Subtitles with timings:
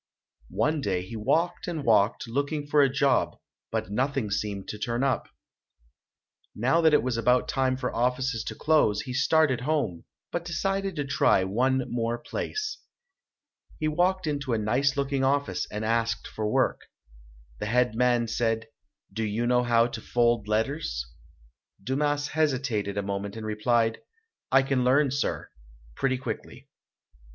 [0.55, 3.37] One day he walked and walked, looking for a job,
[3.71, 5.27] but nothing seemed to turn up.
[6.55, 10.95] Now that it was about time for offices to close, he started home, but decided
[10.95, 12.79] to try one more place.
[13.79, 16.81] He walked into a nice looking office and asked for work.
[17.59, 18.69] The head man said,
[19.13, 21.11] "Do you know how to fold letters?"
[21.83, 23.99] Dumas hesitated a moment and replied,
[24.51, 25.51] "I can learn, sir,
[25.95, 26.67] pretty quickly".